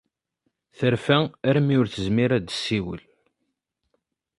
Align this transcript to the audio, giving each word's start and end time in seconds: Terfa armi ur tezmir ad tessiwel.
Terfa 0.77 1.17
armi 1.49 1.75
ur 1.81 1.87
tezmir 1.89 2.31
ad 2.37 2.45
tessiwel. 2.47 3.01